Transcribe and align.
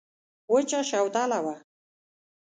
وچه 0.53 0.79
شوتله 0.89 1.39
وه. 1.45 1.55